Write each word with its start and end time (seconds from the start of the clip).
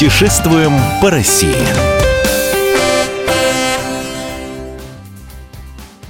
Путешествуем 0.00 0.72
по 1.02 1.10
России. 1.10 1.54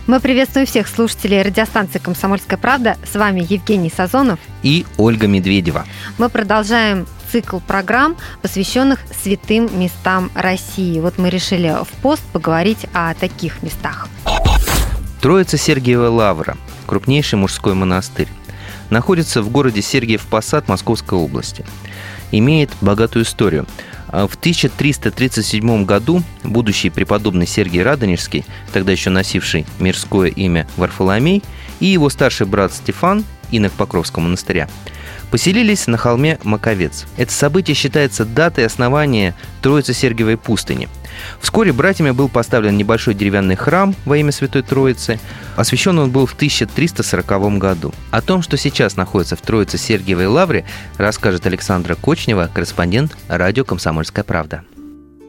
Мы 0.07 0.21
приветствуем 0.21 0.65
всех 0.65 0.87
слушателей 0.87 1.43
радиостанции 1.43 1.99
«Комсомольская 1.99 2.57
правда». 2.57 2.97
С 3.05 3.17
вами 3.17 3.41
Евгений 3.41 3.91
Сазонов 3.91 4.39
и 4.63 4.87
Ольга 4.97 5.27
Медведева. 5.27 5.87
Мы 6.19 6.29
продолжаем 6.29 7.09
цикл 7.33 7.59
программ, 7.59 8.17
посвященных 8.43 9.01
святым 9.25 9.69
местам 9.77 10.31
России. 10.37 11.01
Вот 11.01 11.19
мы 11.19 11.29
решили 11.29 11.75
в 11.83 11.89
пост 12.01 12.23
поговорить 12.33 12.87
о 12.95 13.13
таких 13.15 13.61
местах. 13.65 14.07
Троица 15.21 15.59
Сергиева 15.59 16.07
Лавра– 16.11 16.57
крупнейший 16.87 17.41
мужской 17.41 17.75
монастырь. 17.75 18.29
Находится 18.89 19.43
в 19.43 19.51
городе 19.51 19.83
Сергиев 19.83 20.25
Посад 20.27 20.69
Московской 20.69 21.19
области. 21.19 21.65
Имеет 22.33 22.71
богатую 22.81 23.25
историю. 23.25 23.67
А 24.09 24.27
в 24.27 24.35
1337 24.35 25.85
году 25.85 26.23
будущий 26.43 26.91
преподобный 26.91 27.47
Сергий 27.47 27.83
Радонежский, 27.83 28.45
тогда 28.73 28.93
еще 28.93 29.11
носивший 29.11 29.67
мирское 29.79 30.29
имя 30.31 30.67
Варфоломей, 30.77 31.43
и 31.79 31.87
его 31.87 32.11
старший 32.11 32.47
брат 32.47 32.73
Стефан, 32.73 33.25
инок 33.51 33.73
Покровского 33.73 34.23
монастыря, 34.23 34.69
поселились 35.31 35.87
на 35.87 35.97
холме 35.97 36.39
Маковец. 36.43 37.07
Это 37.17 37.33
событие 37.33 37.75
считается 37.75 38.25
датой 38.25 38.67
основания 38.67 39.35
Троицы 39.63 39.95
Сергиевой 39.95 40.37
пустыни. 40.37 40.89
Вскоре 41.41 41.73
братьями 41.73 42.11
был 42.11 42.29
поставлен 42.29 42.77
небольшой 42.77 43.15
деревянный 43.15 43.57
храм 43.57 43.95
во 44.05 44.17
имя 44.17 44.33
Святой 44.33 44.63
Троицы. 44.63 45.19
Освящен 45.57 45.99
он 45.99 46.11
был 46.11 46.27
в 46.27 46.35
1340 46.35 47.59
году. 47.59 47.93
О 48.11 48.21
том, 48.21 48.43
что 48.43 48.57
сейчас 48.57 48.97
находится 48.97 49.37
в 49.37 49.41
Троице 49.41 49.79
Сергиевой 49.79 50.27
Лавре, 50.27 50.65
расскажет 50.97 51.47
Александра 51.47 51.95
Кочнева, 51.95 52.51
корреспондент 52.53 53.17
радио 53.29 53.65
«Комсомольская 53.65 54.25
правда». 54.25 54.63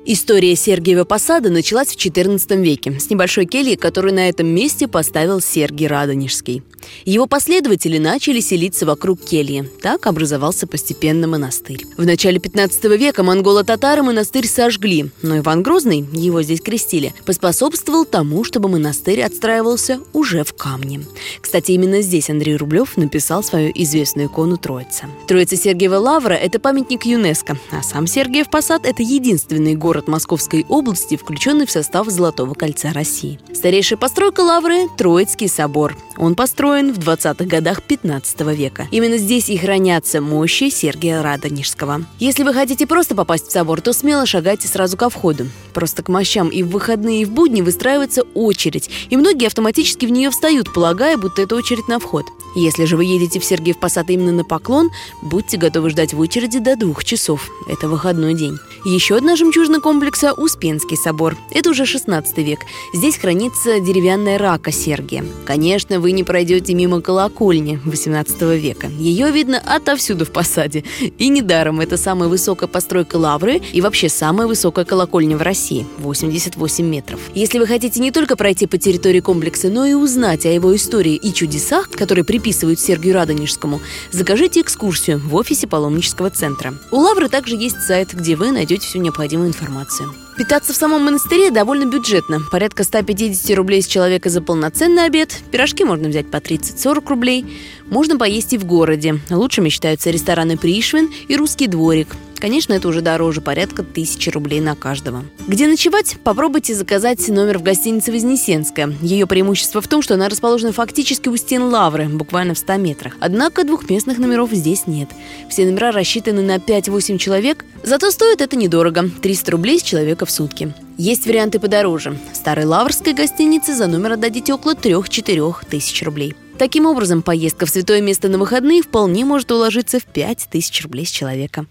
История 0.03 0.55
Сергиева 0.55 1.03
посада 1.03 1.51
началась 1.51 1.89
в 1.89 1.95
XIV 1.95 2.59
веке 2.63 2.99
с 2.99 3.11
небольшой 3.11 3.45
кельи, 3.45 3.75
которую 3.75 4.15
на 4.15 4.29
этом 4.29 4.47
месте 4.47 4.87
поставил 4.87 5.41
Сергий 5.41 5.85
Радонежский. 5.85 6.63
Его 7.05 7.27
последователи 7.27 7.99
начали 7.99 8.39
селиться 8.39 8.87
вокруг 8.87 9.21
кельи. 9.21 9.69
Так 9.83 10.07
образовался 10.07 10.65
постепенно 10.65 11.27
монастырь. 11.27 11.85
В 11.97 12.05
начале 12.05 12.39
15 12.39 12.83
века 12.97 13.21
монголо-татары 13.21 14.01
монастырь 14.01 14.47
сожгли, 14.47 15.11
но 15.21 15.37
Иван 15.37 15.61
Грозный, 15.61 16.03
его 16.11 16.41
здесь 16.41 16.61
крестили, 16.61 17.13
поспособствовал 17.23 18.05
тому, 18.05 18.43
чтобы 18.43 18.69
монастырь 18.69 19.21
отстраивался 19.21 19.99
уже 20.13 20.43
в 20.43 20.53
камне. 20.53 21.01
Кстати, 21.41 21.73
именно 21.73 22.01
здесь 22.01 22.31
Андрей 22.31 22.55
Рублев 22.55 22.97
написал 22.97 23.43
свою 23.43 23.71
известную 23.75 24.29
икону 24.29 24.57
Троица. 24.57 25.05
Троица 25.27 25.55
Сергиева 25.55 25.97
Лавра– 25.97 26.33
это 26.33 26.59
памятник 26.59 27.05
ЮНЕСКО, 27.05 27.59
а 27.69 27.83
сам 27.83 28.07
Сергиев 28.07 28.49
Посад– 28.49 28.81
это 28.85 29.03
единственный 29.03 29.75
город 29.75 29.90
город 29.91 30.07
Московской 30.07 30.65
области, 30.69 31.17
включенный 31.17 31.65
в 31.65 31.71
состав 31.71 32.07
Золотого 32.07 32.53
кольца 32.53 32.93
России. 32.93 33.41
Старейшая 33.53 33.99
постройка 33.99 34.39
Лавры– 34.39 34.87
Троицкий 34.97 35.49
собор. 35.49 35.97
Он 36.15 36.33
построен 36.33 36.93
в 36.93 36.99
20-х 36.99 37.43
годах 37.43 37.83
15 37.83 38.39
века. 38.55 38.87
Именно 38.91 39.17
здесь 39.17 39.49
и 39.49 39.57
хранятся 39.57 40.21
мощи 40.21 40.69
Сергия 40.69 41.21
Радонежского. 41.21 42.05
Если 42.19 42.43
вы 42.43 42.53
хотите 42.53 42.87
просто 42.87 43.15
попасть 43.15 43.47
в 43.47 43.51
собор, 43.51 43.81
то 43.81 43.91
смело 43.91 44.25
шагайте 44.25 44.69
сразу 44.69 44.95
ко 44.95 45.09
входу. 45.09 45.47
Просто 45.73 46.03
к 46.03 46.07
мощам 46.07 46.47
и 46.47 46.63
в 46.63 46.69
выходные, 46.69 47.23
и 47.23 47.25
в 47.25 47.31
будни 47.31 47.61
выстраивается 47.61 48.21
очередь, 48.33 48.89
и 49.09 49.17
многие 49.17 49.47
автоматически 49.47 50.05
в 50.05 50.11
нее 50.11 50.29
встают, 50.29 50.73
полагая, 50.73 51.17
будто 51.17 51.41
это 51.41 51.57
очередь 51.57 51.89
на 51.89 51.99
вход. 51.99 52.27
Если 52.55 52.85
же 52.85 52.97
вы 52.97 53.05
едете 53.05 53.39
в 53.39 53.45
Сергиев 53.45 53.77
Посад 53.77 54.09
именно 54.09 54.31
на 54.31 54.43
поклон, 54.43 54.89
будьте 55.21 55.57
готовы 55.57 55.89
ждать 55.89 56.13
в 56.13 56.19
очереди 56.19 56.59
до 56.59 56.75
двух 56.75 57.03
часов. 57.05 57.49
Это 57.67 57.87
выходной 57.87 58.33
день. 58.33 58.57
Еще 58.83 59.15
одна 59.15 59.35
жемчужина 59.35 59.79
комплекса– 59.79 60.33
Успенский 60.37 60.97
собор. 60.97 61.37
Это 61.51 61.69
уже 61.69 61.85
16 61.85 62.37
век. 62.39 62.59
Здесь 62.93 63.17
хранится 63.17 63.79
деревянная 63.79 64.37
рака 64.37 64.71
Сергия. 64.71 65.23
Конечно, 65.45 65.99
вы 65.99 66.11
не 66.11 66.23
пройдете 66.23 66.73
мимо 66.73 66.99
колокольни 66.99 67.79
18 67.85 68.41
века. 68.59 68.87
Ее 68.87 69.31
видно 69.31 69.59
отовсюду 69.59 70.25
в 70.25 70.31
посаде. 70.31 70.83
И 70.99 71.29
недаром 71.29 71.79
это 71.79 71.95
самая 71.95 72.27
высокая 72.27 72.67
постройка 72.67 73.15
Лавры 73.15 73.61
и 73.71 73.79
вообще 73.81 74.09
самая 74.09 74.47
высокая 74.47 74.83
колокольня 74.83 75.37
в 75.37 75.41
России– 75.41 75.85
88 75.99 76.85
метров. 76.85 77.19
Если 77.33 77.59
вы 77.59 77.67
хотите 77.67 78.01
не 78.01 78.11
только 78.11 78.35
пройти 78.35 78.67
по 78.67 78.77
территории 78.77 79.21
комплекса, 79.21 79.69
но 79.69 79.85
и 79.85 79.93
узнать 79.93 80.45
о 80.45 80.49
его 80.49 80.75
истории 80.75 81.15
и 81.15 81.33
чудесах, 81.33 81.89
которые 81.89 82.25
при 82.25 82.40
приписывают 82.41 82.79
Сергию 82.79 83.13
Радонежскому, 83.13 83.81
закажите 84.11 84.61
экскурсию 84.61 85.19
в 85.19 85.35
офисе 85.35 85.67
паломнического 85.67 86.31
центра. 86.31 86.73
У 86.89 86.97
Лавры 86.97 87.29
также 87.29 87.55
есть 87.55 87.81
сайт, 87.83 88.13
где 88.13 88.35
вы 88.35 88.51
найдете 88.51 88.87
всю 88.87 88.97
необходимую 88.97 89.49
информацию. 89.49 90.11
Питаться 90.37 90.73
в 90.73 90.75
самом 90.75 91.03
монастыре 91.03 91.51
довольно 91.51 91.85
бюджетно. 91.85 92.39
Порядка 92.51 92.83
150 92.83 93.55
рублей 93.55 93.81
с 93.81 93.87
человека 93.87 94.29
за 94.29 94.41
полноценный 94.41 95.05
обед. 95.05 95.37
Пирожки 95.51 95.83
можно 95.83 96.09
взять 96.09 96.31
по 96.31 96.37
30-40 96.37 97.07
рублей. 97.07 97.45
Можно 97.87 98.17
поесть 98.17 98.53
и 98.53 98.57
в 98.57 98.65
городе. 98.65 99.19
Лучшими 99.29 99.69
считаются 99.69 100.09
рестораны 100.09 100.57
«Пришвин» 100.57 101.11
и 101.27 101.35
«Русский 101.35 101.67
дворик». 101.67 102.15
Конечно, 102.41 102.73
это 102.73 102.87
уже 102.87 103.01
дороже, 103.01 103.39
порядка 103.39 103.83
тысячи 103.83 104.31
рублей 104.31 104.61
на 104.61 104.75
каждого. 104.75 105.23
Где 105.47 105.67
ночевать? 105.67 106.17
Попробуйте 106.23 106.73
заказать 106.73 107.27
номер 107.27 107.59
в 107.59 107.61
гостинице 107.61 108.11
«Вознесенская». 108.11 108.91
Ее 109.03 109.27
преимущество 109.27 109.79
в 109.79 109.87
том, 109.87 110.01
что 110.01 110.15
она 110.15 110.27
расположена 110.27 110.71
фактически 110.71 111.29
у 111.29 111.37
стен 111.37 111.61
Лавры, 111.61 112.09
буквально 112.09 112.55
в 112.55 112.57
100 112.57 112.77
метрах. 112.77 113.15
Однако 113.19 113.63
двухместных 113.63 114.17
номеров 114.17 114.49
здесь 114.53 114.87
нет. 114.87 115.09
Все 115.49 115.65
номера 115.65 115.91
рассчитаны 115.91 116.41
на 116.41 116.55
5-8 116.55 117.19
человек, 117.19 117.63
зато 117.83 118.09
стоит 118.09 118.41
это 118.41 118.55
недорого– 118.55 119.07
300 119.21 119.51
рублей 119.51 119.79
с 119.79 119.83
человека 119.83 120.20
в 120.25 120.31
сутки. 120.31 120.73
Есть 120.97 121.25
варианты 121.25 121.59
подороже. 121.59 122.17
В 122.31 122.35
старой 122.35 122.65
лаврской 122.65 123.13
гостинице 123.13 123.73
за 123.73 123.87
номер 123.87 124.13
отдадите 124.13 124.53
около 124.53 124.73
3-4 124.73 125.55
тысяч 125.69 126.03
рублей. 126.03 126.35
Таким 126.57 126.85
образом, 126.85 127.21
поездка 127.23 127.65
в 127.65 127.69
святое 127.69 128.01
место 128.01 128.27
на 128.29 128.37
выходные 128.37 128.83
вполне 128.83 129.25
может 129.25 129.51
уложиться 129.51 129.99
в 129.99 130.03
5 130.03 130.47
тысяч 130.51 130.83
рублей 130.83 131.05
с 131.05 131.09
человека. 131.09 131.65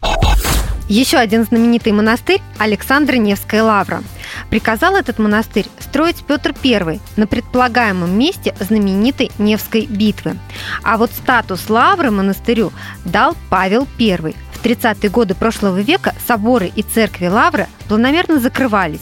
Еще 0.89 1.19
один 1.19 1.45
знаменитый 1.45 1.93
монастырь– 1.93 2.43
Александра 2.59 3.15
Невская 3.15 3.63
лавра. 3.63 4.03
Приказал 4.51 4.97
этот 4.97 5.21
монастырь 5.21 5.67
строить 5.79 6.25
Петр 6.27 6.53
I 6.65 6.99
на 7.17 7.29
предполагаемом 7.29 8.19
месте 8.19 8.57
знаменитой 8.59 9.31
Невской 9.39 9.87
битвы. 9.87 10.37
А 10.83 10.99
вот 10.99 11.13
статус 11.13 11.71
лавры 11.71 12.11
монастырю 12.11 12.73
дал 13.05 13.37
Павел 13.51 13.87
I. 14.01 14.35
В 14.61 14.65
30-е 14.67 15.09
годы 15.09 15.35
прошлого 15.35 15.81
века 15.81 16.15
соборы 16.29 16.71
и 16.75 16.83
церкви 16.83 17.29
лавры 17.29 17.67
планомерно 17.89 18.39
закрывались. 18.39 19.01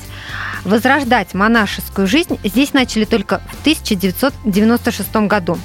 Возрождать 0.64 1.34
монашескую 1.34 2.06
жизнь 2.06 2.38
здесь 2.44 2.72
начали 2.72 3.04
только 3.04 3.40
в 3.40 3.60
1996 3.62 5.16
году. 5.26 5.58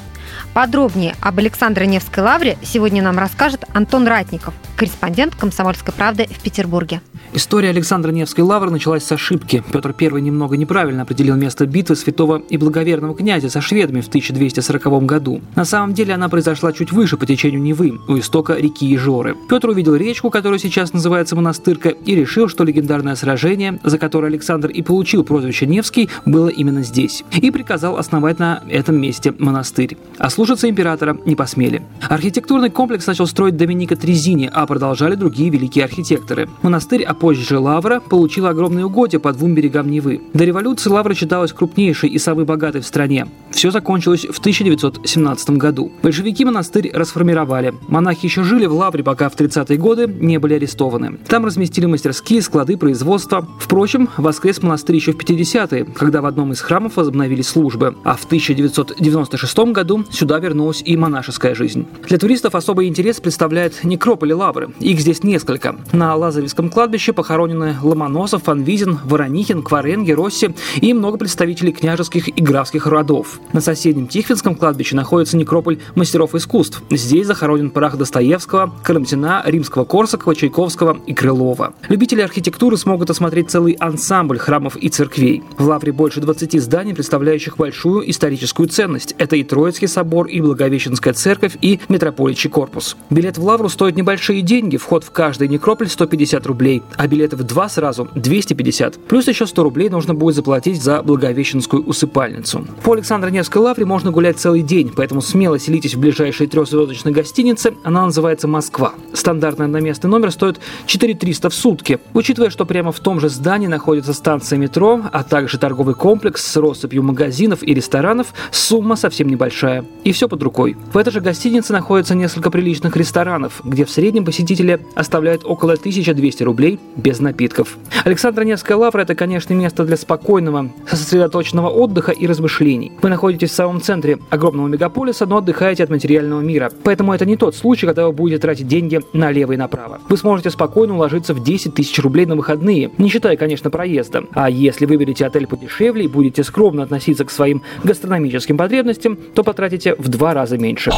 Подробнее 0.53 1.16
об 1.21 1.39
Александре 1.39 1.88
Невской 1.88 2.23
лавре 2.23 2.57
сегодня 2.61 3.01
нам 3.01 3.17
расскажет 3.17 3.66
Антон 3.73 4.07
Ратников, 4.07 4.53
корреспондент 4.75 5.35
«Комсомольской 5.35 5.94
правды» 5.94 6.27
в 6.27 6.41
Петербурге. 6.41 7.01
История 7.35 7.69
Александра 7.69 8.11
Невской 8.11 8.43
лавры 8.43 8.69
началась 8.69 9.03
с 9.03 9.11
ошибки. 9.11 9.63
Петр 9.72 9.95
I 9.99 10.22
немного 10.22 10.55
неправильно 10.55 11.01
определил 11.01 11.35
место 11.35 11.66
битвы 11.66 11.95
святого 11.95 12.43
и 12.47 12.57
благоверного 12.57 13.16
князя 13.16 13.49
со 13.49 13.59
шведами 13.59 14.01
в 14.01 14.07
1240 14.07 15.03
году. 15.05 15.41
На 15.55 15.66
самом 15.66 15.95
деле 15.95 16.13
она 16.13 16.29
произошла 16.29 16.72
чуть 16.73 16.91
выше 16.91 17.17
по 17.17 17.25
течению 17.25 17.61
Невы, 17.61 17.99
у 18.07 18.19
истока 18.19 18.53
реки 18.53 18.93
Ижоры. 18.95 19.35
Петр 19.49 19.69
увидел 19.69 19.95
речку, 19.95 20.29
которая 20.29 20.59
сейчас 20.59 20.93
называется 20.93 21.35
Монастырка, 21.35 21.89
и 21.89 22.13
решил, 22.13 22.47
что 22.47 22.63
легендарное 22.63 23.16
сражение, 23.16 23.79
за 23.84 23.97
которое 23.97 24.28
Александр 24.28 24.69
и 24.69 24.84
получил 24.84 25.23
прозвище 25.23 25.66
Невский, 25.66 26.09
было 26.25 26.49
именно 26.49 26.84
здесь. 26.84 27.23
И 27.31 27.49
приказал 27.49 27.97
основать 27.97 28.37
на 28.37 28.61
этом 28.69 29.02
месте 29.02 29.34
монастырь. 29.40 29.97
А 30.23 30.29
слушаться 30.29 30.70
императора 30.70 31.17
не 31.25 31.35
посмели. 31.35 31.81
Архитектурный 31.99 32.70
комплекс 32.70 33.05
начал 33.05 33.28
строить 33.28 33.58
Доминика 33.58 33.97
Трезини, 33.97 34.49
а 34.53 34.66
продолжали 34.66 35.16
другие 35.16 35.49
великие 35.49 35.84
архитекторы. 35.84 36.47
Монастырь, 36.61 37.03
а 37.03 37.14
позже 37.14 37.59
Лавра, 37.59 37.99
получила 37.99 38.52
огромные 38.52 38.85
угодья 38.85 39.20
по 39.20 39.34
двум 39.34 39.53
берегам 39.53 39.91
Невы. 39.91 40.22
До 40.34 40.46
революции 40.46 40.90
Лавра 40.90 41.14
считалась 41.14 41.52
крупнейшей 41.52 42.08
и 42.08 42.20
самой 42.20 42.46
богатой 42.46 42.79
в 42.79 42.85
стране. 42.85 43.28
Все 43.52 43.70
закончилось 43.70 44.25
в 44.31 44.40
1917 44.40 45.49
году. 45.58 45.91
Большевики 46.02 46.46
монастырь 46.46 46.90
расформировали. 46.93 47.73
Монахи 47.90 48.25
еще 48.25 48.43
жили 48.43 48.66
в 48.66 48.73
Лавре, 48.75 49.03
пока 49.03 49.28
в 49.28 49.35
30-е 49.35 49.78
годы 49.78 50.08
не 50.08 50.37
были 50.37 50.53
арестованы. 50.53 51.17
Там 51.28 51.43
разместили 51.43 51.85
мастерские, 51.85 52.41
склады, 52.41 52.78
производства. 52.78 53.46
Впрочем, 53.59 54.08
воскрес 54.16 54.64
монастырь 54.64 54.96
еще 54.96 55.11
в 55.11 55.17
50-е, 55.17 55.84
когда 55.84 56.22
в 56.22 56.25
одном 56.25 56.53
из 56.53 56.61
храмов 56.61 56.96
возобновили 56.96 57.41
службы. 57.41 57.97
А 58.05 58.16
в 58.16 58.23
1996 58.23 59.58
году 59.73 60.05
сюда 60.13 60.39
вернулась 60.39 60.81
и 60.85 60.95
монашеская 60.95 61.55
жизнь. 61.55 61.85
Для 62.07 62.17
туристов 62.17 62.55
особый 62.55 62.87
интерес 62.87 63.19
представляет 63.19 63.83
некрополи 63.83 64.33
Лавры. 64.33 64.69
Их 64.79 64.99
здесь 64.99 65.23
несколько. 65.23 65.75
На 65.91 66.15
Лазаревском 66.15 66.69
кладбище 66.69 67.11
похоронены 67.13 67.75
Ломоносов, 67.81 68.43
Фанвизин, 68.43 68.99
Воронихин, 69.03 69.63
Кваренги, 69.63 70.11
Росси 70.11 70.53
и 70.79 70.93
много 70.93 71.17
представителей 71.17 71.71
княжеских 71.71 72.29
и 72.29 72.41
графских 72.41 72.87
родов. 72.87 73.39
На 73.51 73.61
соседнем 73.61 74.07
Тихвинском 74.07 74.55
кладбище 74.55 74.95
находится 74.95 75.37
некрополь 75.37 75.79
мастеров 75.95 76.35
искусств. 76.35 76.81
Здесь 76.91 77.27
захоронен 77.27 77.71
прах 77.71 77.97
Достоевского, 77.97 78.73
Карамзина, 78.83 79.43
Римского-Корсакова, 79.45 80.35
Чайковского 80.35 80.99
и 81.07 81.13
Крылова. 81.13 81.73
Любители 81.89 82.21
архитектуры 82.21 82.77
смогут 82.77 83.09
осмотреть 83.09 83.49
целый 83.49 83.73
ансамбль 83.73 84.37
храмов 84.37 84.77
и 84.77 84.89
церквей. 84.89 85.43
В 85.57 85.67
Лавре 85.67 85.91
больше 85.91 86.21
20 86.21 86.61
зданий, 86.61 86.93
представляющих 86.93 87.57
большую 87.57 88.09
историческую 88.09 88.69
ценность. 88.69 89.15
Это 89.17 89.35
и 89.35 89.43
Троицкий 89.43 89.87
собор, 89.87 90.03
и 90.03 90.41
Благовещенская 90.41 91.14
церковь, 91.14 91.58
и 91.61 91.79
Метрополичий 91.90 92.50
корпус. 92.50 92.96
Билет 93.09 93.38
в 93.38 93.44
Лавру 93.44 93.70
стоит 93.70 93.96
небольшие 93.96 94.41
деньги, 94.41 94.78
вход 94.78 95.03
в 95.03 95.11
каждый 95.11 95.47
некрополь 95.47 95.88
150 95.88 96.46
рублей, 96.46 96.84
а 96.96 97.08
билеты 97.08 97.35
в 97.35 97.44
два 97.44 97.70
сразу 97.70 98.08
250. 98.16 99.00
Плюс 99.08 99.28
еще 99.28 99.46
100 99.47 99.64
рублей 99.64 99.90
нужно 99.90 100.14
будет 100.14 100.35
заплатить 100.35 100.82
за 100.82 101.02
Благовещенскую 101.02 101.84
усыпальницу. 101.84 102.66
По 102.84 102.94
Александра 102.94 103.29
Невской 103.29 103.61
лавре 103.61 103.85
можно 103.85 104.11
гулять 104.11 104.38
целый 104.38 104.61
день, 104.61 104.91
поэтому 104.96 105.22
смело 105.22 105.59
селитесь 105.59 105.96
в 105.96 106.00
ближайшей 106.00 106.47
трехзвездочной 106.47 107.11
гостинице. 107.11 107.73
Она 107.84 108.06
называется 108.06 108.47
«Москва». 108.47 108.94
Стандартный 109.14 109.66
одноместный 109.66 110.09
номер 110.09 110.32
стоит 110.32 110.59
4300 110.85 111.49
в 111.49 111.53
сутки. 111.53 111.99
Учитывая, 112.14 112.49
что 112.49 112.66
прямо 112.66 112.91
в 112.91 112.99
том 112.99 113.20
же 113.20 113.29
здании 113.29 113.67
находится 113.67 114.14
станция 114.14 114.58
метро, 114.58 115.02
а 115.11 115.23
также 115.23 115.58
торговый 115.58 115.96
комплекс 115.96 116.46
с 116.46 116.58
россыпью 116.58 117.03
магазинов 117.03 117.64
и 117.64 117.73
ресторанов, 117.73 118.34
сумма 118.52 118.96
совсем 118.96 119.28
небольшая. 119.28 119.85
И 120.03 120.11
все 120.11 120.28
под 120.28 120.43
рукой. 120.43 120.75
В 120.91 120.97
этой 120.97 121.11
же 121.11 121.22
гостинице 121.22 121.72
находится 121.72 122.13
несколько 122.13 122.51
приличных 122.51 122.97
ресторанов, 122.97 123.61
где 123.63 123.85
в 123.85 123.90
среднем 123.90 124.25
посетители 124.25 124.79
оставляют 124.95 125.43
около 125.45 125.73
1200 125.73 126.43
рублей 126.43 126.79
без 126.95 127.19
напитков. 127.19 127.78
Александра 128.03 128.43
Невская 128.43 128.78
лавра– 128.78 129.01
это, 129.03 129.16
конечно, 129.16 129.53
место 129.53 129.85
для 129.85 129.95
спокойного, 129.95 130.69
сосредоточенного 130.90 131.69
отдыха 131.69 132.11
и 132.11 132.28
размышлений. 132.28 132.91
Вы 133.01 133.09
находитесь 133.09 133.51
в 133.51 133.55
самом 133.55 133.81
центре 133.81 134.19
огромного 134.29 134.67
мегаполиса, 134.67 135.25
но 135.25 135.37
отдыхаете 135.37 135.84
от 135.84 135.90
материального 135.90 136.41
мира. 136.41 136.72
Поэтому 136.84 137.13
это 137.13 137.25
не 137.25 137.37
тот 137.37 137.55
случай, 137.55 137.85
когда 137.85 138.05
вы 138.05 138.11
будете 138.11 138.41
тратить 138.41 138.67
деньги 138.67 139.01
налево 139.13 139.53
и 139.53 139.57
направо. 139.57 139.99
Вы 140.09 140.17
сможете 140.17 140.49
спокойно 140.49 140.96
уложиться 140.96 141.34
в 141.34 141.43
10 141.43 141.75
тысяч 141.75 141.97
рублей 141.99 142.25
на 142.25 142.35
выходные, 142.35 142.91
не 142.97 143.09
считая, 143.09 143.37
конечно, 143.37 143.69
проезда. 143.69 144.25
А 144.34 144.49
если 144.49 144.85
выберете 144.85 145.25
отель 145.25 145.47
подешевле 145.47 146.05
и 146.05 146.07
будете 146.07 146.43
скромно 146.43 146.84
относиться 146.84 147.23
к 147.23 147.31
своим 147.31 147.61
гастрономическим 147.84 148.57
потребностям, 148.57 149.17
то 149.34 149.43
потратите 149.43 149.83
в 149.85 150.08
два 150.08 150.34
раза 150.34 150.58
меньше. 150.58 150.91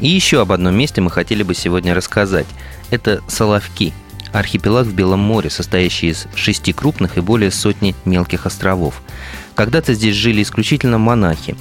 И 0.00 0.08
еще 0.08 0.40
об 0.40 0.52
одном 0.52 0.74
месте 0.74 1.00
мы 1.00 1.10
хотели 1.10 1.42
бы 1.42 1.54
сегодня 1.54 1.94
рассказать. 1.94 2.46
Это 2.90 3.20
Соловки– 3.28 3.92
архипелаг 4.32 4.86
в 4.86 4.94
Белом 4.94 5.20
море, 5.20 5.50
состоящий 5.50 6.08
из 6.08 6.26
шести 6.34 6.72
крупных 6.72 7.16
и 7.16 7.20
более 7.20 7.50
сотни 7.50 7.94
мелких 8.04 8.46
островов. 8.46 9.00
Когда-то 9.54 9.94
здесь 9.94 10.16
жили 10.16 10.42
исключительно 10.42 10.98
монахи. 10.98 11.56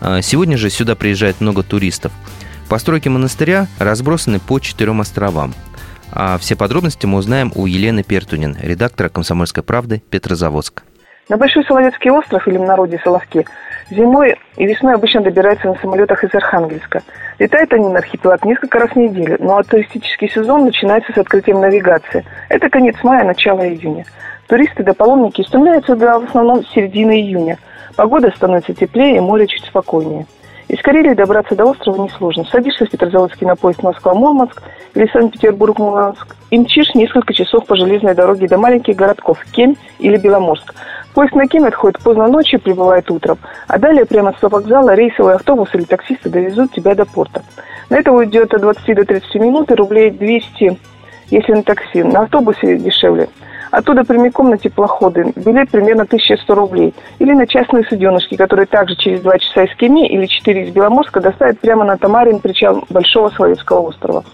А 0.00 0.20
сегодня 0.20 0.56
же 0.56 0.70
сюда 0.70 0.94
приезжает 0.94 1.40
много 1.40 1.62
туристов. 1.62 2.12
Постройки 2.68 3.08
монастыря 3.08 3.66
разбросаны 3.78 4.40
по 4.40 4.58
четырем 4.58 5.00
островам. 5.00 5.54
А 6.10 6.38
все 6.38 6.56
подробности 6.56 7.06
мы 7.06 7.18
узнаем 7.18 7.52
у 7.54 7.66
Елены 7.66 8.02
Пертунин, 8.02 8.56
редактора 8.60 9.08
«Комсомольской 9.08 9.62
правды» 9.62 10.02
Петрозаводск. 10.10 10.82
На 11.28 11.36
Большой 11.36 11.62
Соловецкий 11.64 12.10
остров, 12.10 12.48
или 12.48 12.56
в 12.56 12.62
народе 12.62 12.98
Соловки, 13.04 13.44
зимой 13.90 14.36
и 14.56 14.66
весной 14.66 14.94
обычно 14.94 15.20
добираются 15.20 15.68
на 15.68 15.74
самолетах 15.74 16.24
из 16.24 16.34
Архангельска. 16.34 17.02
Летают 17.38 17.72
они 17.74 17.88
на 17.88 17.98
архипелаг 17.98 18.46
несколько 18.46 18.78
раз 18.78 18.90
в 18.90 18.96
неделю, 18.96 19.36
ну 19.38 19.58
а 19.58 19.62
туристический 19.62 20.30
сезон 20.30 20.64
начинается 20.64 21.12
с 21.12 21.18
открытием 21.18 21.60
навигации. 21.60 22.24
Это 22.48 22.70
конец 22.70 22.96
мая, 23.02 23.24
начало 23.24 23.68
июня. 23.68 24.06
Туристы 24.46 24.82
да 24.82 24.94
паломники 24.94 25.42
устремляются 25.42 25.94
туда 25.94 26.18
в 26.18 26.24
основном 26.24 26.64
середины 26.64 27.20
июня. 27.20 27.58
Погода 27.94 28.32
становится 28.34 28.72
теплее 28.72 29.20
море 29.20 29.46
чуть 29.46 29.66
спокойнее. 29.66 30.26
Из 30.68 30.80
Карелии 30.82 31.14
добраться 31.14 31.54
до 31.54 31.64
острова 31.64 32.02
несложно. 32.02 32.44
Садишься 32.44 32.84
в 32.84 32.90
Петрозаводский 32.90 33.46
на 33.46 33.56
поезд 33.56 33.82
Москва-Мурманск 33.82 34.62
или 34.94 35.06
Санкт-Петербург-Мурманск 35.10 36.36
и 36.50 36.58
мчишь 36.58 36.94
несколько 36.94 37.32
часов 37.32 37.66
по 37.66 37.74
железной 37.74 38.14
дороге 38.14 38.48
до 38.48 38.58
маленьких 38.58 38.94
городков 38.94 39.38
Кем 39.52 39.76
или 39.98 40.18
Беломорск. 40.18 40.74
Поезд 41.18 41.34
на 41.34 41.48
Кем 41.48 41.64
отходит 41.64 41.98
поздно 41.98 42.28
ночью, 42.28 42.60
прибывает 42.60 43.10
утром, 43.10 43.38
а 43.66 43.76
далее 43.76 44.04
прямо 44.04 44.32
с 44.38 44.40
вокзала 44.40 44.94
рейсовый 44.94 45.34
автобус 45.34 45.68
или 45.72 45.82
таксисты 45.82 46.30
довезут 46.30 46.70
тебя 46.70 46.94
до 46.94 47.04
порта. 47.06 47.42
На 47.90 47.96
это 47.96 48.12
уйдет 48.12 48.54
от 48.54 48.60
20 48.60 48.94
до 48.94 49.04
30 49.04 49.34
минут 49.34 49.68
и 49.68 49.74
рублей 49.74 50.12
200, 50.12 50.78
если 51.30 51.52
на 51.54 51.64
такси. 51.64 52.04
На 52.04 52.20
автобусе 52.20 52.78
дешевле. 52.78 53.28
Оттуда 53.70 54.04
прямиком 54.04 54.50
на 54.50 54.58
теплоходы. 54.58 55.32
Билет 55.36 55.70
примерно 55.70 56.04
1100 56.04 56.54
рублей. 56.54 56.94
Или 57.18 57.32
на 57.32 57.46
частные 57.46 57.84
суденышки, 57.84 58.36
которые 58.36 58.66
также 58.66 58.96
через 58.96 59.20
2 59.20 59.38
часа 59.38 59.64
из 59.64 59.74
Кеми 59.76 60.08
или 60.08 60.26
4 60.26 60.64
из 60.64 60.72
Беломорска 60.72 61.20
доставят 61.20 61.60
прямо 61.60 61.84
на 61.84 61.96
Тамарин, 61.96 62.40
причал 62.40 62.84
Большого 62.88 63.30
Соловецкого 63.30 63.80
острова. 63.80 64.24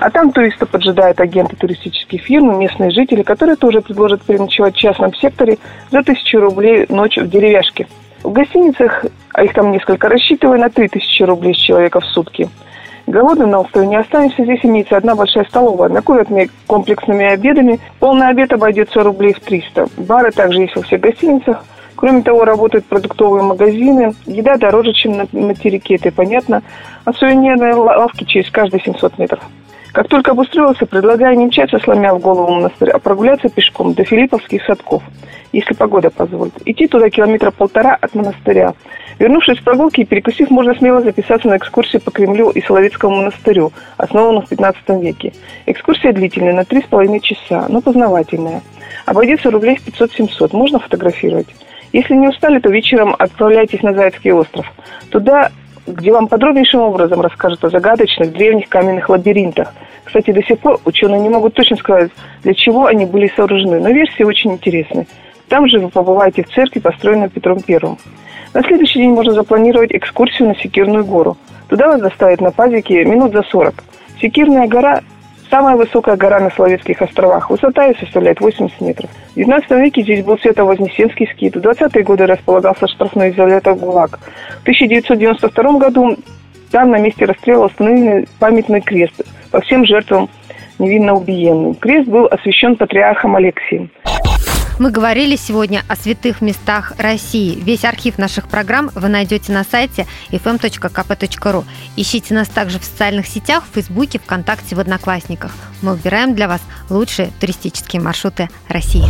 А 0.00 0.10
там 0.10 0.32
туриста 0.32 0.66
поджидают 0.66 1.20
агенты 1.20 1.56
туристических 1.56 2.22
фирм, 2.22 2.58
местные 2.58 2.90
жители, 2.90 3.22
которые 3.22 3.56
тоже 3.56 3.80
предложат 3.80 4.22
переночевать 4.22 4.74
в 4.74 4.78
частном 4.78 5.14
секторе 5.14 5.58
за 5.90 5.98
1000 5.98 6.40
рублей 6.40 6.86
ночь 6.88 7.16
в 7.16 7.28
деревяшке. 7.28 7.86
В 8.22 8.32
гостиницах, 8.32 9.04
а 9.34 9.44
их 9.44 9.52
там 9.52 9.70
несколько, 9.70 10.08
рассчитывая 10.08 10.58
на 10.58 10.70
3000 10.70 11.22
рублей 11.22 11.54
с 11.54 11.58
человека 11.58 12.00
в 12.00 12.04
сутки– 12.06 12.48
Голодным 13.08 13.50
на 13.50 13.60
острове 13.60 13.86
не 13.86 13.96
останешься. 13.96 14.44
Здесь 14.44 14.60
имеется 14.64 14.98
одна 14.98 15.14
большая 15.14 15.44
столовая. 15.44 15.88
Накурят 15.88 16.28
мне 16.28 16.50
комплексными 16.66 17.24
обедами. 17.24 17.80
Полный 18.00 18.28
обед 18.28 18.52
обойдется 18.52 19.02
рублей 19.02 19.32
в 19.32 19.40
300. 19.40 19.86
Бары 19.96 20.30
также 20.30 20.60
есть 20.60 20.76
во 20.76 20.82
всех 20.82 21.00
гостиницах. 21.00 21.64
Кроме 21.96 22.20
того, 22.20 22.44
работают 22.44 22.84
продуктовые 22.84 23.42
магазины. 23.42 24.12
Еда 24.26 24.58
дороже, 24.58 24.92
чем 24.92 25.16
на 25.16 25.26
материке, 25.32 25.94
это 25.94 26.12
понятно. 26.12 26.62
А 27.06 27.14
сувенирные 27.14 27.72
лавки 27.72 28.24
через 28.24 28.50
каждые 28.50 28.82
700 28.82 29.16
метров. 29.16 29.40
Как 29.92 30.08
только 30.08 30.32
обустроился, 30.32 30.84
предлагаю 30.84 31.36
не 31.38 31.46
мчаться, 31.46 31.78
сломя 31.78 32.12
в 32.12 32.20
голову 32.20 32.52
монастырь, 32.52 32.90
а 32.90 32.98
прогуляться 32.98 33.48
пешком 33.48 33.94
до 33.94 34.04
Филипповских 34.04 34.62
садков, 34.64 35.02
если 35.50 35.72
погода 35.72 36.10
позволит. 36.10 36.52
Идти 36.66 36.86
туда 36.86 37.08
километра 37.08 37.50
полтора 37.52 37.96
от 37.98 38.14
монастыря. 38.14 38.74
Вернувшись 39.18 39.58
с 39.58 39.62
прогулки 39.62 40.00
и 40.00 40.04
перекусив, 40.04 40.50
можно 40.50 40.74
смело 40.74 41.00
записаться 41.00 41.48
на 41.48 41.56
экскурсию 41.56 42.00
по 42.00 42.10
Кремлю 42.10 42.50
и 42.50 42.62
Соловецкому 42.62 43.16
монастырю, 43.16 43.72
основанному 43.96 44.42
в 44.42 44.48
15 44.48 44.82
веке. 45.02 45.32
Экскурсия 45.66 46.12
длительная, 46.12 46.52
на 46.52 46.60
3,5 46.60 47.20
часа, 47.20 47.66
но 47.68 47.80
познавательная. 47.80 48.62
Обойдется 49.06 49.50
рублей 49.50 49.76
в 49.76 49.86
500-700, 49.86 50.50
можно 50.52 50.78
фотографировать. 50.78 51.48
Если 51.92 52.14
не 52.14 52.28
устали, 52.28 52.60
то 52.60 52.68
вечером 52.68 53.16
отправляйтесь 53.18 53.82
на 53.82 53.94
Зайцкий 53.94 54.32
остров. 54.32 54.66
Туда 55.10 55.50
где 55.88 56.12
вам 56.12 56.28
подробнейшим 56.28 56.80
образом 56.80 57.20
расскажут 57.20 57.64
о 57.64 57.70
загадочных 57.70 58.32
древних 58.32 58.68
каменных 58.68 59.08
лабиринтах. 59.08 59.72
Кстати, 60.04 60.32
до 60.32 60.42
сих 60.42 60.58
пор 60.58 60.80
ученые 60.84 61.20
не 61.20 61.28
могут 61.28 61.54
точно 61.54 61.76
сказать, 61.76 62.10
для 62.42 62.54
чего 62.54 62.86
они 62.86 63.06
были 63.06 63.32
сооружены, 63.34 63.80
но 63.80 63.90
версии 63.90 64.22
очень 64.22 64.52
интересны. 64.52 65.06
Там 65.48 65.66
же 65.66 65.78
вы 65.78 65.88
побываете 65.88 66.44
в 66.44 66.48
церкви, 66.50 66.80
построенной 66.80 67.30
Петром 67.30 67.60
Первым. 67.60 67.98
На 68.54 68.62
следующий 68.62 69.00
день 69.00 69.10
можно 69.10 69.32
запланировать 69.32 69.92
экскурсию 69.92 70.48
на 70.48 70.56
Секирную 70.56 71.04
гору. 71.04 71.36
Туда 71.68 71.88
вас 71.88 72.00
доставят 72.00 72.40
на 72.40 72.50
пазике 72.50 73.04
минут 73.04 73.32
за 73.32 73.42
40. 73.42 73.74
Секирная 74.20 74.66
гора– 74.66 75.02
самая 75.50 75.76
высокая 75.76 76.16
гора 76.16 76.40
на 76.40 76.50
Соловецких 76.50 77.00
островах. 77.02 77.50
Высота 77.50 77.86
ее 77.86 77.94
составляет 77.98 78.40
80 78.40 78.80
метров. 78.80 79.10
В 79.32 79.34
19 79.36 79.70
веке 79.72 80.02
здесь 80.02 80.24
был 80.24 80.38
Свято-Вознесенский 80.38 81.28
скит. 81.32 81.56
В 81.56 81.60
20-е 81.60 82.02
годы 82.04 82.26
располагался 82.26 82.86
штрафной 82.86 83.30
изолятор 83.30 83.74
ГУЛАГ. 83.74 84.18
В 84.58 84.62
1992 84.62 85.72
году 85.78 86.16
там 86.70 86.90
на 86.90 86.98
месте 86.98 87.24
расстрела 87.24 87.66
установили 87.66 88.26
памятный 88.38 88.80
крест 88.80 89.20
по 89.50 89.60
всем 89.60 89.84
жертвам 89.84 90.28
невинно 90.78 91.14
убиенным. 91.14 91.74
Крест 91.74 92.08
был 92.08 92.26
освящен 92.26 92.76
патриархом 92.76 93.36
Алексием. 93.36 93.90
Мы 94.78 94.92
говорили 94.92 95.34
сегодня 95.34 95.84
о 95.88 95.96
святых 95.96 96.40
местах 96.40 96.92
России. 96.98 97.58
Весь 97.60 97.84
архив 97.84 98.16
наших 98.16 98.48
программ 98.48 98.90
вы 98.94 99.08
найдете 99.08 99.52
на 99.52 99.64
сайте 99.64 100.06
fm.kp.ru. 100.30 101.64
Ищите 101.96 102.32
нас 102.34 102.48
также 102.48 102.78
в 102.78 102.84
социальных 102.84 103.26
сетях, 103.26 103.64
в 103.64 103.74
Фейсбуке, 103.74 104.20
ВКонтакте, 104.20 104.76
в 104.76 104.80
Одноклассниках. 104.80 105.52
Мы 105.82 105.94
выбираем 105.94 106.34
для 106.34 106.46
вас 106.46 106.60
лучшие 106.90 107.32
туристические 107.40 108.00
маршруты 108.00 108.48
России. 108.68 109.04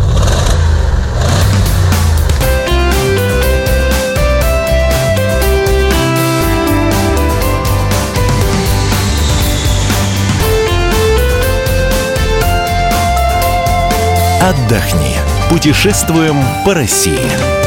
Отдохни. 14.40 15.08
Путешествуем 15.49 16.37
по 16.64 16.75
России. 16.75 17.58